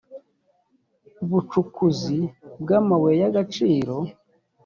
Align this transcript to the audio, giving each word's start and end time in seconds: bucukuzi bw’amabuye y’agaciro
bucukuzi 1.29 2.19
bw’amabuye 2.61 3.17
y’agaciro 3.23 3.95